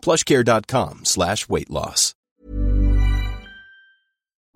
[0.00, 2.14] plushcare.com slash weight loss.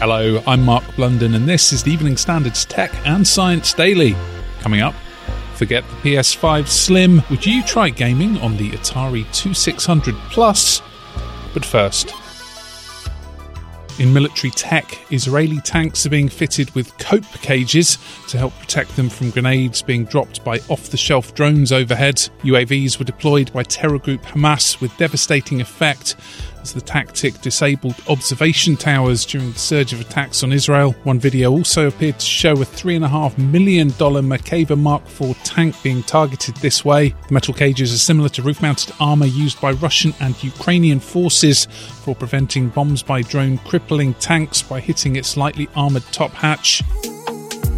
[0.00, 4.16] Hello, I'm Mark Blunden, and this is the Evening Standards Tech and Science Daily.
[4.60, 4.94] Coming up,
[5.54, 7.22] forget the PS5 Slim.
[7.30, 10.82] Would you try gaming on the Atari 2600 Plus?
[11.54, 12.12] But first,
[13.98, 19.08] in military tech, Israeli tanks are being fitted with cope cages to help protect them
[19.08, 22.16] from grenades being dropped by off the shelf drones overhead.
[22.42, 26.16] UAVs were deployed by terror group Hamas with devastating effect
[26.62, 30.92] as the tactic disabled observation towers during the surge of attacks on Israel.
[31.04, 36.56] One video also appeared to show a $3.5 million Merkava Mark IV tank being targeted
[36.56, 37.10] this way.
[37.28, 41.66] The metal cages are similar to roof mounted armour used by Russian and Ukrainian forces
[41.66, 46.82] for preventing bombs by drone crippling tanks by hitting its lightly armoured top hatch.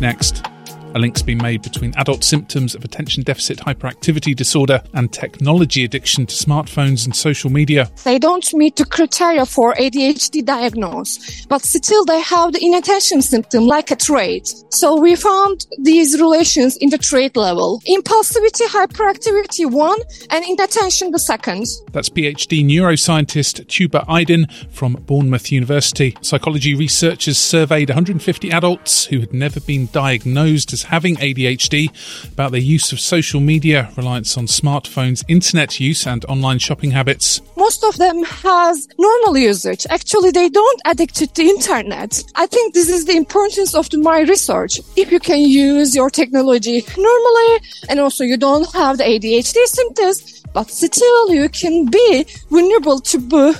[0.00, 0.49] Next.
[0.92, 6.26] A link's been made between adult symptoms of attention deficit hyperactivity disorder and technology addiction
[6.26, 7.88] to smartphones and social media.
[8.02, 13.66] They don't meet the criteria for ADHD diagnosis, but still they have the inattention symptom
[13.66, 14.52] like a trait.
[14.70, 17.80] So we found these relations in the trait level.
[17.86, 19.98] Impulsivity, hyperactivity one,
[20.30, 21.66] and inattention the second.
[21.92, 26.16] That's PhD neuroscientist Tuba Aydin from Bournemouth University.
[26.20, 31.90] Psychology researchers surveyed 150 adults who had never been diagnosed as having ADHD
[32.32, 37.40] about their use of social media, reliance on smartphones, internet use, and online shopping habits.
[37.56, 39.86] Most of them has normal usage.
[39.90, 42.22] Actually, they don't addict to internet.
[42.34, 44.80] I think this is the importance of the, my research.
[44.96, 50.42] If you can use your technology normally, and also you don't have the ADHD symptoms,
[50.52, 53.18] but still you can be vulnerable to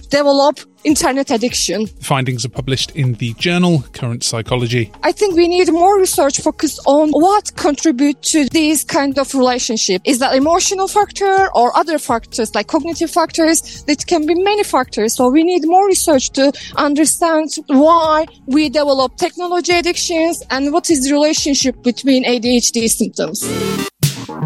[0.09, 1.87] develop internet addiction.
[1.87, 4.91] Findings are published in the journal Current Psychology.
[5.03, 10.03] I think we need more research focused on what contribute to these kind of relationship.
[10.05, 13.85] Is that emotional factor or other factors like cognitive factors?
[13.87, 15.15] It can be many factors.
[15.15, 21.05] So we need more research to understand why we develop technology addictions and what is
[21.05, 23.45] the relationship between ADHD symptoms.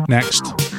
[0.08, 0.73] Next.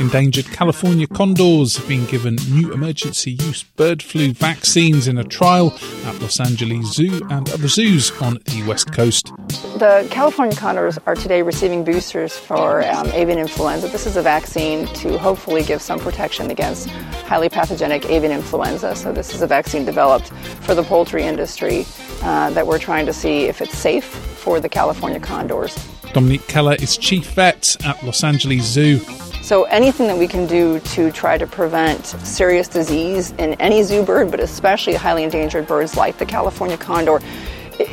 [0.00, 5.76] Endangered California condors have been given new emergency use bird flu vaccines in a trial
[6.04, 9.32] at Los Angeles Zoo and other zoos on the West Coast.
[9.78, 13.88] The California condors are today receiving boosters for um, avian influenza.
[13.88, 16.88] This is a vaccine to hopefully give some protection against
[17.26, 18.94] highly pathogenic avian influenza.
[18.94, 20.28] So, this is a vaccine developed
[20.62, 21.84] for the poultry industry
[22.22, 25.76] uh, that we're trying to see if it's safe for the California condors.
[26.12, 29.00] Dominique Keller is chief vet at Los Angeles Zoo.
[29.48, 34.04] So anything that we can do to try to prevent serious disease in any zoo
[34.04, 37.20] bird, but especially highly endangered birds like the California condor,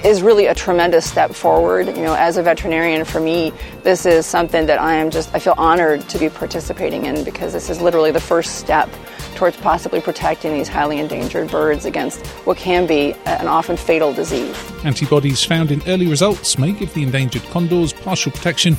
[0.04, 1.88] is really a tremendous step forward.
[1.88, 5.40] You know, as a veterinarian, for me, this is something that I am just, I
[5.40, 8.90] feel honored to be participating in because this is literally the first step
[9.36, 14.58] towards possibly protecting these highly endangered birds against what can be an often fatal disease.
[14.84, 18.76] Antibodies found in early results may give the endangered condors partial protection.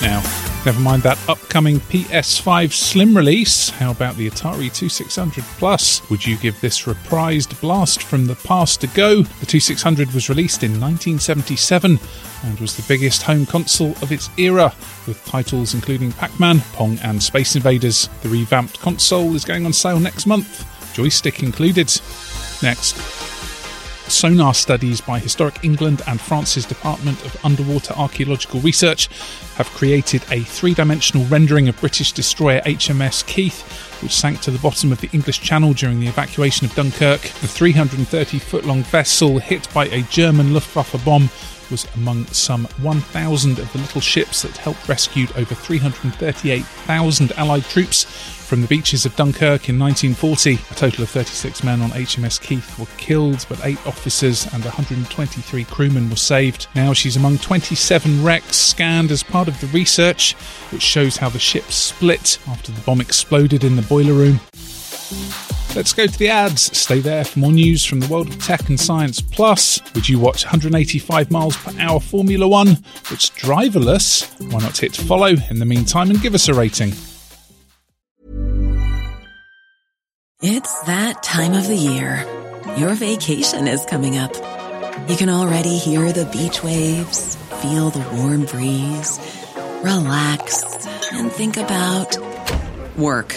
[0.00, 0.22] Now,
[0.64, 3.68] Never mind that upcoming PS5 Slim release.
[3.68, 6.08] How about the Atari 2600 Plus?
[6.08, 9.16] Would you give this reprised blast from the past a go?
[9.16, 11.98] The 2600 was released in 1977
[12.44, 14.72] and was the biggest home console of its era,
[15.06, 18.08] with titles including Pac Man, Pong, and Space Invaders.
[18.22, 21.92] The revamped console is going on sale next month, joystick included.
[22.62, 23.33] Next.
[24.14, 29.08] Sonar studies by Historic England and France's Department of Underwater Archaeological Research
[29.56, 33.62] have created a three dimensional rendering of British destroyer HMS Keith,
[34.02, 37.22] which sank to the bottom of the English Channel during the evacuation of Dunkirk.
[37.22, 41.28] The 330 foot long vessel hit by a German Luftwaffe bomb
[41.70, 48.04] was among some 1,000 of the little ships that helped rescue over 338,000 Allied troops
[48.04, 50.54] from the beaches of Dunkirk in 1940.
[50.54, 55.64] A total of 36 men on HMS Keith were killed, but eight officers and 123
[55.64, 56.66] crewmen were saved.
[56.74, 60.34] Now she's among 27 wrecks scanned as part of the research,
[60.70, 64.40] which shows how the ship split after the bomb exploded in the boiler room.
[65.74, 66.76] Let's go to the ads.
[66.76, 69.20] Stay there for more news from the world of tech and science.
[69.20, 72.68] Plus, would you watch 185 miles per hour Formula One?
[73.10, 74.30] It's driverless.
[74.52, 76.92] Why not hit follow in the meantime and give us a rating?
[80.42, 82.24] It's that time of the year.
[82.76, 84.32] Your vacation is coming up.
[85.08, 89.18] You can already hear the beach waves, feel the warm breeze,
[89.82, 92.16] relax, and think about
[92.96, 93.36] work.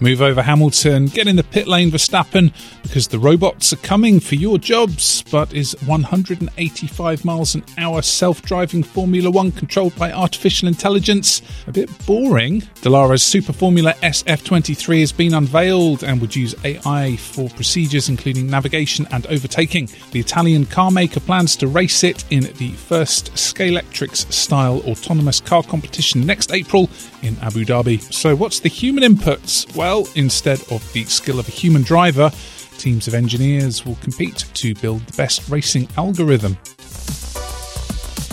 [0.00, 2.52] Move over Hamilton, get in the pit lane Verstappen
[2.82, 5.22] because the robots are coming for your jobs.
[5.22, 11.72] But is 185 miles an hour self driving Formula One controlled by artificial intelligence a
[11.72, 12.60] bit boring?
[12.80, 19.04] Dallara's Super Formula SF23 has been unveiled and would use AI for procedures including navigation
[19.10, 19.88] and overtaking.
[20.12, 25.64] The Italian car maker plans to race it in the first Scalextric style autonomous car
[25.64, 26.88] competition next April
[27.22, 28.00] in Abu Dhabi.
[28.12, 29.74] So, what's the human inputs?
[29.74, 32.30] Well, well, instead of the skill of a human driver,
[32.76, 36.58] teams of engineers will compete to build the best racing algorithm.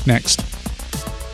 [0.06, 0.44] Next,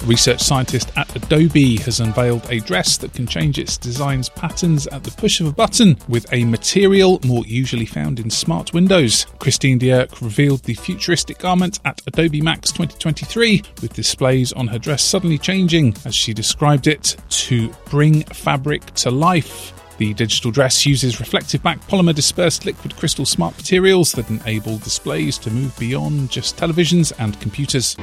[0.05, 5.03] research scientist at Adobe has unveiled a dress that can change its design's patterns at
[5.03, 9.25] the push of a button with a material more usually found in smart windows.
[9.39, 15.01] Christine Dierk revealed the futuristic garment at Adobe Max 2023, with displays on her dress
[15.01, 19.73] suddenly changing, as she described it, to bring fabric to life.
[20.01, 25.37] The digital dress uses reflective back polymer dispersed liquid crystal smart materials that enable displays
[25.37, 27.95] to move beyond just televisions and computers.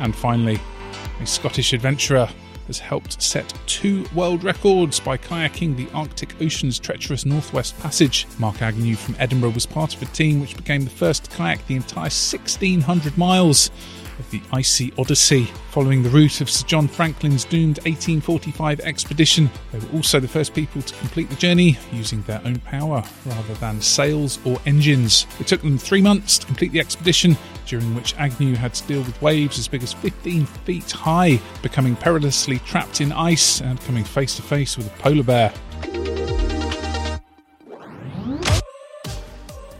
[0.00, 0.58] And finally,
[1.20, 2.28] a Scottish adventurer
[2.66, 8.26] has helped set two world records by kayaking the Arctic Ocean's treacherous Northwest Passage.
[8.40, 11.64] Mark Agnew from Edinburgh was part of a team which became the first to kayak
[11.68, 13.70] the entire 1600 miles
[14.18, 15.44] of the Icy Odyssey.
[15.70, 20.54] Following the route of Sir John Franklin's doomed 1845 expedition, they were also the first
[20.54, 25.26] people to complete the journey using their own power rather than sails or engines.
[25.40, 29.02] It took them three months to complete the expedition, during which Agnew had to deal
[29.02, 34.04] with waves as big as 15 feet high, becoming perilously trapped in ice and coming
[34.04, 35.52] face to face with a polar bear.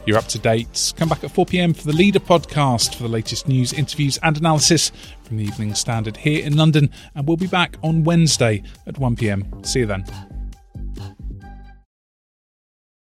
[0.09, 0.91] You're up to date.
[0.97, 4.35] Come back at 4 pm for the Leader podcast for the latest news, interviews, and
[4.35, 6.89] analysis from the Evening Standard here in London.
[7.13, 9.63] And we'll be back on Wednesday at 1 pm.
[9.63, 10.03] See you then.